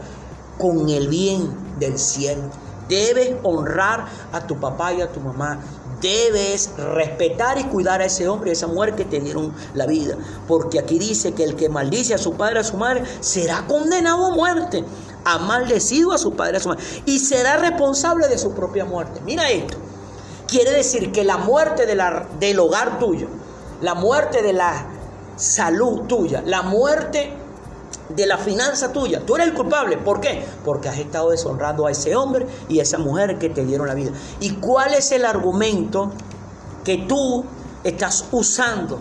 con 0.58 0.90
el 0.90 1.08
bien 1.08 1.50
del 1.80 1.98
cielo. 1.98 2.44
Debes 2.88 3.36
honrar 3.44 4.06
a 4.32 4.46
tu 4.46 4.60
papá 4.60 4.94
y 4.94 5.02
a 5.02 5.12
tu 5.12 5.20
mamá. 5.20 5.60
Debes 6.02 6.72
respetar 6.78 7.58
y 7.58 7.64
cuidar 7.64 8.02
a 8.02 8.06
ese 8.06 8.28
hombre 8.28 8.50
y 8.50 8.52
a 8.52 8.54
esa 8.54 8.68
mujer 8.68 8.94
que 8.94 9.06
te 9.06 9.20
dieron 9.20 9.54
la 9.74 9.86
vida. 9.86 10.18
Porque 10.48 10.80
aquí 10.80 11.00
dice 11.00 11.34
que 11.34 11.44
el 11.44 11.56
que 11.56 11.70
maldice 11.70 12.14
a 12.14 12.18
su 12.18 12.34
padre, 12.34 12.60
a 12.60 12.64
su 12.64 12.78
madre, 12.78 13.04
será 13.22 13.66
condenado 13.68 14.28
a 14.28 14.36
muerte. 14.36 14.84
Ha 15.26 15.40
maldecido 15.40 16.12
a 16.12 16.18
su 16.18 16.34
padre, 16.34 16.58
a 16.58 16.60
su 16.60 16.70
madre. 16.70 16.84
Y 17.06 17.20
será 17.20 17.58
responsable 17.58 18.28
de 18.28 18.38
su 18.38 18.54
propia 18.54 18.86
muerte. 18.86 19.22
Mira 19.26 19.50
esto. 19.50 19.78
Quiere 20.48 20.72
decir 20.72 21.12
que 21.12 21.24
la 21.24 21.38
muerte 21.38 21.86
del 21.86 22.60
hogar 22.60 23.00
tuyo, 23.00 23.28
la 23.82 23.96
muerte 23.96 24.42
de 24.42 24.54
la 24.54 24.86
salud 25.36 26.02
tuya, 26.02 26.44
la 26.46 26.62
muerte 26.62 27.34
de 28.10 28.26
la 28.26 28.38
finanza 28.38 28.92
tuya. 28.92 29.26
Tú 29.26 29.36
eres 29.36 29.48
el 29.48 29.54
culpable. 29.54 29.98
¿Por 29.98 30.20
qué? 30.20 30.46
Porque 30.64 30.90
has 30.90 30.98
estado 30.98 31.32
deshonrando 31.32 31.88
a 31.88 31.92
ese 31.92 32.16
hombre 32.16 32.46
y 32.70 32.80
a 32.80 32.84
esa 32.84 32.98
mujer 32.98 33.40
que 33.40 33.50
te 33.50 33.66
dieron 33.66 33.88
la 33.88 33.94
vida. 33.94 34.12
¿Y 34.40 34.56
cuál 34.56 34.94
es 34.94 35.12
el 35.12 35.26
argumento 35.26 36.12
que 36.84 36.98
tú 36.98 37.46
estás 37.84 38.26
usando? 38.32 39.00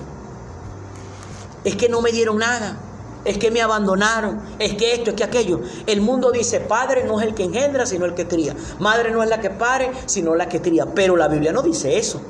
Es 1.64 1.76
que 1.76 1.88
no 1.88 2.00
me 2.00 2.12
dieron 2.12 2.38
nada. 2.38 2.76
Es 3.25 3.38
que 3.38 3.50
me 3.50 3.62
abandonaron, 3.62 4.41
es 4.59 4.75
que 4.75 4.95
esto, 4.95 5.11
es 5.11 5.17
que 5.17 5.25
aquello. 5.25 5.61
El 5.87 6.00
mundo 6.00 6.33
dice, 6.33 6.59
padre 6.61 7.05
no 7.05 7.21
es 7.21 7.26
el 7.26 7.35
que 7.35 7.45
engendra, 7.45 7.87
sino 7.87 8.05
el 8.05 8.14
que 8.14 8.26
cría. 8.26 8.57
Madre 8.81 9.12
no 9.12 9.23
es 9.23 9.29
la 9.29 9.41
que 9.41 9.50
pare, 9.50 9.93
sino 10.07 10.35
la 10.35 10.49
que 10.49 10.61
cría. 10.61 10.87
Pero 10.87 11.17
la 11.17 11.29
Biblia 11.29 11.52
no 11.52 11.62
dice 11.62 11.99
eso. 11.99 12.21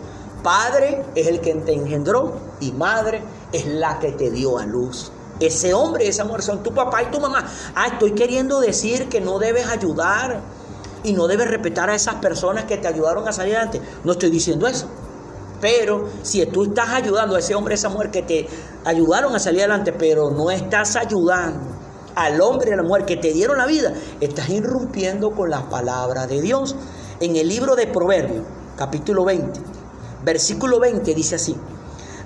Padre 0.42 1.04
es 1.14 1.28
el 1.28 1.40
que 1.40 1.54
te 1.54 1.72
engendró 1.72 2.34
y 2.60 2.72
madre 2.72 3.22
es 3.52 3.66
la 3.66 3.98
que 4.00 4.12
te 4.12 4.30
dio 4.30 4.58
a 4.58 4.66
luz. 4.66 5.12
Ese 5.40 5.72
hombre, 5.72 6.06
esa 6.08 6.24
mujer 6.24 6.42
son 6.42 6.62
tu 6.62 6.74
papá 6.74 7.02
y 7.02 7.06
tu 7.06 7.20
mamá. 7.20 7.44
Ah, 7.74 7.86
estoy 7.86 8.12
queriendo 8.12 8.60
decir 8.60 9.08
que 9.08 9.20
no 9.20 9.38
debes 9.38 9.66
ayudar 9.68 10.40
y 11.04 11.12
no 11.14 11.26
debes 11.26 11.48
respetar 11.48 11.90
a 11.90 11.94
esas 11.94 12.16
personas 12.16 12.64
que 12.64 12.76
te 12.76 12.86
ayudaron 12.86 13.26
a 13.26 13.32
salir 13.32 13.56
adelante. 13.56 13.80
No 14.04 14.12
estoy 14.12 14.30
diciendo 14.30 14.66
eso. 14.66 14.88
Pero 15.62 16.08
si 16.24 16.44
tú 16.46 16.64
estás 16.64 16.88
ayudando 16.88 17.36
a 17.36 17.38
ese 17.38 17.54
hombre, 17.54 17.76
esa 17.76 17.88
mujer 17.88 18.10
que 18.10 18.22
te 18.22 18.48
ayudaron 18.84 19.36
a 19.36 19.38
salir 19.38 19.60
adelante, 19.60 19.92
pero 19.92 20.28
no 20.32 20.50
estás 20.50 20.96
ayudando 20.96 21.60
al 22.16 22.40
hombre 22.40 22.70
y 22.70 22.72
a 22.72 22.76
la 22.76 22.82
mujer 22.82 23.04
que 23.04 23.16
te 23.16 23.32
dieron 23.32 23.58
la 23.58 23.66
vida, 23.66 23.94
estás 24.20 24.48
irrumpiendo 24.48 25.30
con 25.30 25.50
la 25.50 25.70
palabra 25.70 26.26
de 26.26 26.40
Dios. 26.40 26.74
En 27.20 27.36
el 27.36 27.48
libro 27.48 27.76
de 27.76 27.86
Proverbios, 27.86 28.44
capítulo 28.76 29.24
20, 29.24 29.60
versículo 30.24 30.80
20, 30.80 31.14
dice 31.14 31.36
así. 31.36 31.56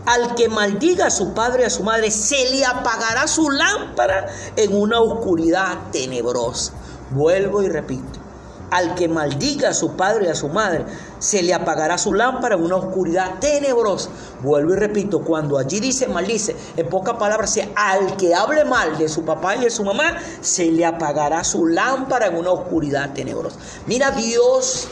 Al 0.07 0.35
que 0.35 0.49
maldiga 0.49 1.09
a 1.09 1.11
su 1.11 1.35
padre 1.35 1.65
y 1.65 1.67
a 1.67 1.71
su 1.71 1.83
madre, 1.83 2.11
se 2.11 2.51
le 2.51 2.65
apagará 2.65 3.29
su 3.29 3.51
lámpara 3.51 4.29
en 4.57 4.75
una 4.75 4.99
oscuridad 5.01 5.91
tenebrosa. 5.93 6.73
Vuelvo 7.11 7.63
y 7.63 7.69
repito. 7.69 8.26
Al 8.71 8.95
que 8.95 9.09
maldiga 9.09 9.71
a 9.71 9.75
su 9.75 9.93
padre 9.97 10.27
y 10.27 10.29
a 10.29 10.35
su 10.35 10.49
madre, 10.49 10.85
se 11.19 11.43
le 11.43 11.55
apagará 11.55 11.99
su 11.99 12.13
lámpara 12.13 12.57
en 12.57 12.65
una 12.65 12.77
oscuridad 12.77 13.39
tenebrosa. 13.39 14.11
Vuelvo 14.43 14.75
y 14.75 14.77
repito, 14.77 15.23
cuando 15.23 15.59
allí 15.59 15.81
dice 15.81 16.09
maldice, 16.09 16.57
en 16.77 16.89
pocas 16.89 17.17
palabras, 17.17 17.59
al 17.77 18.17
que 18.17 18.35
hable 18.35 18.65
mal 18.65 18.99
de 18.99 19.09
su 19.09 19.25
papá 19.25 19.57
y 19.57 19.61
de 19.61 19.71
su 19.71 19.85
mamá, 19.85 20.17
se 20.41 20.71
le 20.73 20.85
apagará 20.85 21.45
su 21.45 21.67
lámpara 21.67 22.27
en 22.27 22.37
una 22.37 22.51
oscuridad 22.51 23.13
tenebrosa. 23.13 23.59
Mira 23.87 24.11
Dios 24.11 24.89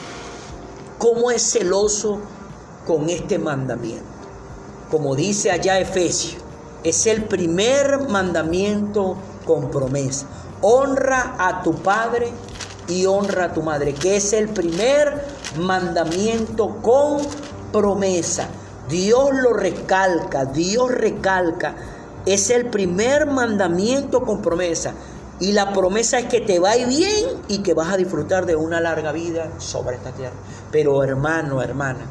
cómo 0.98 1.30
es 1.30 1.42
celoso 1.42 2.20
con 2.86 3.08
este 3.10 3.38
mandamiento 3.38 4.14
como 4.94 5.16
dice 5.16 5.50
allá 5.50 5.80
Efesios, 5.80 6.40
es 6.84 7.06
el 7.06 7.24
primer 7.24 8.08
mandamiento 8.08 9.16
con 9.44 9.68
promesa. 9.68 10.26
Honra 10.60 11.34
a 11.36 11.62
tu 11.64 11.74
padre 11.74 12.30
y 12.88 13.06
honra 13.06 13.46
a 13.46 13.52
tu 13.52 13.62
madre, 13.62 13.94
que 13.94 14.16
es 14.16 14.32
el 14.32 14.48
primer 14.48 15.24
mandamiento 15.58 16.76
con 16.82 17.18
promesa. 17.72 18.48
Dios 18.88 19.30
lo 19.32 19.52
recalca, 19.52 20.44
Dios 20.44 20.90
recalca. 20.90 21.74
Es 22.26 22.50
el 22.50 22.70
primer 22.70 23.26
mandamiento 23.26 24.22
con 24.22 24.40
promesa. 24.42 24.94
Y 25.40 25.52
la 25.52 25.72
promesa 25.72 26.18
es 26.18 26.26
que 26.26 26.40
te 26.40 26.58
va 26.58 26.76
bien 26.76 27.26
y 27.48 27.58
que 27.58 27.74
vas 27.74 27.92
a 27.92 27.96
disfrutar 27.96 28.46
de 28.46 28.56
una 28.56 28.80
larga 28.80 29.12
vida 29.12 29.50
sobre 29.58 29.96
esta 29.96 30.12
tierra. 30.12 30.36
Pero 30.70 31.02
hermano, 31.02 31.60
hermana, 31.60 32.06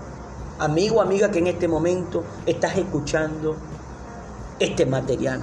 amigo, 0.60 1.02
amiga 1.02 1.32
que 1.32 1.40
en 1.40 1.48
este 1.48 1.68
momento 1.68 2.24
estás 2.46 2.78
escuchando 2.78 3.56
este 4.60 4.86
material. 4.86 5.42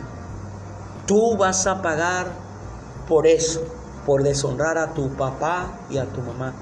Tú 1.07 1.37
vas 1.37 1.67
a 1.67 1.81
pagar 1.81 2.27
por 3.09 3.27
eso, 3.27 3.63
por 4.07 4.23
deshonrar 4.23 4.79
a 4.79 4.95
tu 4.95 5.11
papá 5.11 5.81
y 5.91 5.99
a 5.99 6.07
tu 6.07 6.21
mamá. 6.21 6.55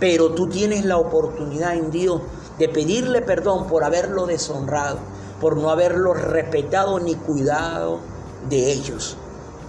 Pero 0.00 0.32
tú 0.34 0.48
tienes 0.48 0.84
la 0.84 0.96
oportunidad 0.98 1.74
en 1.74 1.90
Dios 1.90 2.20
de 2.58 2.68
pedirle 2.68 3.22
perdón 3.22 3.66
por 3.66 3.84
haberlo 3.84 4.26
deshonrado, 4.26 4.98
por 5.40 5.56
no 5.56 5.70
haberlo 5.70 6.14
respetado 6.14 6.98
ni 7.00 7.14
cuidado 7.14 8.00
de 8.48 8.72
ellos. 8.72 9.16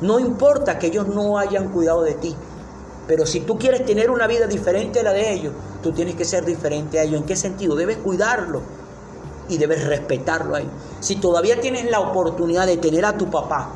No 0.01 0.19
importa 0.19 0.77
que 0.77 0.87
ellos 0.87 1.07
no 1.07 1.37
hayan 1.37 1.69
cuidado 1.69 2.03
de 2.03 2.15
ti, 2.15 2.35
pero 3.07 3.25
si 3.25 3.41
tú 3.41 3.57
quieres 3.57 3.85
tener 3.85 4.09
una 4.09 4.27
vida 4.27 4.47
diferente 4.47 4.99
a 4.99 5.03
la 5.03 5.13
de 5.13 5.33
ellos, 5.33 5.53
tú 5.83 5.91
tienes 5.91 6.15
que 6.15 6.25
ser 6.25 6.43
diferente 6.43 6.99
a 6.99 7.03
ellos. 7.03 7.21
¿En 7.21 7.25
qué 7.25 7.35
sentido? 7.35 7.75
Debes 7.75 7.97
cuidarlo 7.97 8.61
y 9.47 9.57
debes 9.57 9.85
respetarlo 9.85 10.55
a 10.55 10.61
ellos. 10.61 10.73
Si 10.99 11.17
todavía 11.17 11.61
tienes 11.61 11.89
la 11.89 11.99
oportunidad 11.99 12.65
de 12.65 12.77
tener 12.77 13.05
a 13.05 13.15
tu 13.15 13.29
papá 13.29 13.69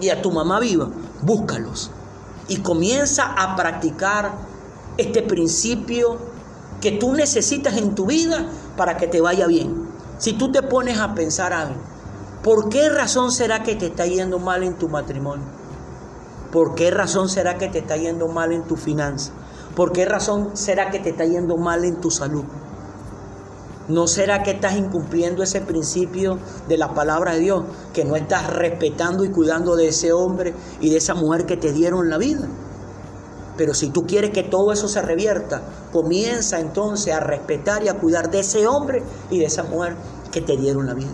y 0.00 0.10
a 0.10 0.20
tu 0.20 0.32
mamá 0.32 0.58
viva, 0.60 0.88
búscalos 1.22 1.90
y 2.48 2.58
comienza 2.58 3.24
a 3.24 3.54
practicar 3.54 4.32
este 4.96 5.22
principio 5.22 6.18
que 6.80 6.92
tú 6.92 7.12
necesitas 7.12 7.76
en 7.76 7.94
tu 7.94 8.06
vida 8.06 8.46
para 8.76 8.96
que 8.96 9.06
te 9.06 9.20
vaya 9.20 9.46
bien. 9.46 9.88
Si 10.18 10.32
tú 10.32 10.50
te 10.50 10.62
pones 10.62 10.98
a 10.98 11.14
pensar 11.14 11.52
algo, 11.52 11.80
¿por 12.42 12.68
qué 12.68 12.88
razón 12.88 13.30
será 13.30 13.62
que 13.62 13.76
te 13.76 13.86
está 13.86 14.06
yendo 14.06 14.38
mal 14.38 14.62
en 14.62 14.74
tu 14.74 14.88
matrimonio? 14.88 15.46
¿Por 16.52 16.74
qué 16.74 16.90
razón 16.90 17.28
será 17.28 17.58
que 17.58 17.68
te 17.68 17.78
está 17.78 17.96
yendo 17.96 18.28
mal 18.28 18.52
en 18.52 18.62
tu 18.62 18.76
finanza? 18.76 19.32
¿Por 19.76 19.92
qué 19.92 20.06
razón 20.06 20.50
será 20.54 20.90
que 20.90 20.98
te 20.98 21.10
está 21.10 21.24
yendo 21.24 21.56
mal 21.56 21.84
en 21.84 22.00
tu 22.00 22.10
salud? 22.10 22.44
¿No 23.88 24.06
será 24.06 24.42
que 24.42 24.50
estás 24.50 24.76
incumpliendo 24.76 25.42
ese 25.42 25.62
principio 25.62 26.38
de 26.68 26.76
la 26.76 26.92
palabra 26.92 27.32
de 27.32 27.40
Dios? 27.40 27.64
Que 27.94 28.04
no 28.04 28.16
estás 28.16 28.52
respetando 28.52 29.24
y 29.24 29.30
cuidando 29.30 29.76
de 29.76 29.88
ese 29.88 30.12
hombre 30.12 30.52
y 30.78 30.90
de 30.90 30.98
esa 30.98 31.14
mujer 31.14 31.46
que 31.46 31.56
te 31.56 31.72
dieron 31.72 32.10
la 32.10 32.18
vida. 32.18 32.46
Pero 33.56 33.72
si 33.72 33.88
tú 33.88 34.06
quieres 34.06 34.30
que 34.30 34.42
todo 34.42 34.72
eso 34.72 34.88
se 34.88 35.00
revierta, 35.00 35.62
comienza 35.90 36.60
entonces 36.60 37.14
a 37.14 37.20
respetar 37.20 37.82
y 37.82 37.88
a 37.88 37.94
cuidar 37.94 38.30
de 38.30 38.40
ese 38.40 38.66
hombre 38.66 39.02
y 39.30 39.38
de 39.38 39.46
esa 39.46 39.62
mujer 39.62 39.96
que 40.30 40.42
te 40.42 40.58
dieron 40.58 40.86
la 40.86 40.92
vida. 40.92 41.08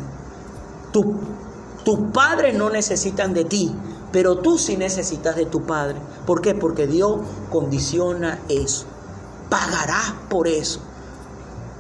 tus 0.91 1.99
padres 2.13 2.57
no 2.57 2.71
necesitan 2.71 3.35
de 3.35 3.45
ti, 3.45 3.73
pero 4.11 4.39
tú 4.39 4.59
sí 4.59 4.77
necesitas 4.77 5.37
de 5.37 5.47
tu 5.47 5.65
padre. 5.65 5.97
¿Por 6.27 6.41
qué? 6.41 6.55
Porque 6.55 6.89
Dios 6.89 7.21
condiciona 7.51 8.41
eso. 8.49 8.87
Pagarás 9.49 10.15
por 10.29 10.49
eso 10.49 10.81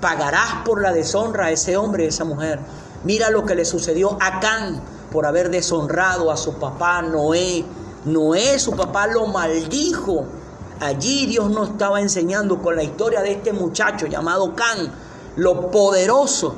pagarás 0.05 0.57
por 0.67 0.83
la 0.83 0.93
deshonra 0.93 1.47
a 1.47 1.51
ese 1.51 1.79
hombre 1.79 2.03
y 2.03 2.07
a 2.07 2.09
esa 2.11 2.27
mujer. 2.27 2.61
Mira 3.05 3.31
lo 3.31 3.47
que 3.47 3.55
le 3.55 3.65
sucedió 3.65 4.19
a 4.21 4.39
Can 4.39 4.79
por 5.11 5.25
haber 5.25 5.49
deshonrado 5.49 6.31
a 6.31 6.37
su 6.37 6.53
papá 6.57 7.01
Noé. 7.01 7.65
Noé, 8.05 8.59
su 8.59 8.73
papá, 8.73 9.07
lo 9.07 9.27
maldijo. 9.29 10.27
Allí 10.79 11.25
Dios 11.25 11.49
nos 11.49 11.71
estaba 11.71 12.03
enseñando 12.03 12.61
con 12.61 12.77
la 12.77 12.83
historia 12.83 13.23
de 13.23 13.33
este 13.33 13.55
muchacho 13.55 14.07
llamado 14.07 14.55
Can, 14.55 14.93
lo 15.37 15.71
poderoso 15.71 16.55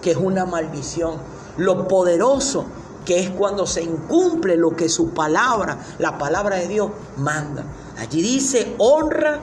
que 0.00 0.12
es 0.12 0.16
una 0.16 0.46
maldición, 0.46 1.16
lo 1.58 1.86
poderoso 1.88 2.64
que 3.04 3.20
es 3.20 3.28
cuando 3.28 3.66
se 3.66 3.82
incumple 3.82 4.56
lo 4.56 4.74
que 4.74 4.88
su 4.88 5.10
palabra, 5.10 5.76
la 5.98 6.16
palabra 6.16 6.56
de 6.56 6.68
Dios, 6.68 6.92
manda. 7.18 7.62
Allí 7.98 8.22
dice, 8.22 8.74
honra 8.78 9.38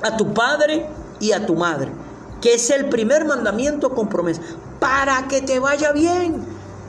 a 0.00 0.16
tu 0.16 0.32
padre 0.32 0.88
y 1.20 1.32
a 1.32 1.44
tu 1.44 1.54
madre 1.54 2.03
que 2.44 2.52
es 2.52 2.68
el 2.68 2.90
primer 2.90 3.24
mandamiento 3.24 3.94
con 3.94 4.10
promesa, 4.10 4.42
para 4.78 5.28
que 5.28 5.40
te 5.40 5.60
vaya 5.60 5.92
bien. 5.92 6.44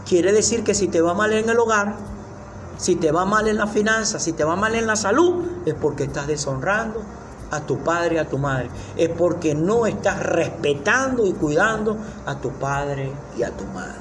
Quiere 0.06 0.34
decir 0.34 0.66
que 0.66 0.74
si 0.74 0.90
te 0.90 1.00
va 1.00 1.14
mal 1.14 1.32
en 1.32 1.48
el 1.48 1.58
hogar, 1.58 1.96
si 2.78 2.98
te 2.98 3.10
va 3.10 3.24
mal 3.24 3.48
en 3.48 3.56
la 3.56 3.66
finanza, 3.66 4.20
si 4.20 4.34
te 4.34 4.44
va 4.44 4.58
mal 4.58 4.76
en 4.76 4.86
la 4.86 4.98
salud, 4.98 5.46
es 5.66 5.74
porque 5.74 6.04
estás 6.04 6.28
deshonrando 6.28 7.02
a 7.52 7.62
tu 7.62 7.78
padre 7.78 8.20
a 8.20 8.28
tu 8.28 8.38
madre. 8.38 8.70
Es 8.98 9.08
porque 9.08 9.56
no 9.56 9.86
estás 9.86 10.22
respetando 10.24 11.26
y 11.26 11.32
cuidando 11.32 11.96
a 12.26 12.36
tu 12.36 12.50
padre 12.52 13.14
y 13.38 13.44
a 13.44 13.52
tu 13.52 13.64
madre. 13.68 13.96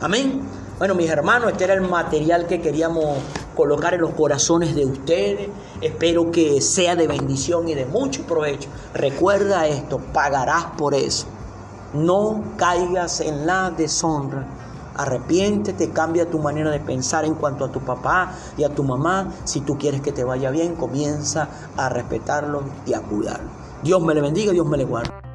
Amén. 0.00 0.40
Bueno, 0.78 0.94
mis 0.94 1.10
hermanos, 1.10 1.50
este 1.50 1.64
era 1.64 1.74
el 1.74 1.82
material 1.82 2.46
que 2.46 2.62
queríamos 2.62 3.18
colocar 3.58 3.92
en 3.94 4.02
los 4.02 4.12
corazones 4.12 4.76
de 4.76 4.86
ustedes. 4.86 5.48
Espero 5.80 6.30
que 6.30 6.60
sea 6.60 6.94
de 6.94 7.08
bendición 7.08 7.68
y 7.68 7.74
de 7.74 7.86
mucho 7.86 8.22
provecho. 8.22 8.68
Recuerda 8.94 9.66
esto, 9.66 9.98
pagarás 10.12 10.66
por 10.78 10.94
eso. 10.94 11.26
No 11.92 12.40
caigas 12.56 13.20
en 13.20 13.46
la 13.46 13.72
deshonra. 13.72 14.46
Arrepiéntete, 14.94 15.90
cambia 15.90 16.30
tu 16.30 16.38
manera 16.38 16.70
de 16.70 16.78
pensar 16.78 17.24
en 17.24 17.34
cuanto 17.34 17.64
a 17.64 17.72
tu 17.72 17.80
papá 17.80 18.32
y 18.56 18.62
a 18.62 18.68
tu 18.68 18.84
mamá. 18.84 19.32
Si 19.42 19.60
tú 19.62 19.76
quieres 19.76 20.02
que 20.02 20.12
te 20.12 20.22
vaya 20.22 20.50
bien, 20.52 20.76
comienza 20.76 21.48
a 21.76 21.88
respetarlo 21.88 22.62
y 22.86 22.94
a 22.94 23.00
cuidarlo. 23.00 23.48
Dios 23.82 24.00
me 24.00 24.14
le 24.14 24.20
bendiga, 24.20 24.52
Dios 24.52 24.66
me 24.66 24.76
le 24.76 24.84
guarde. 24.84 25.27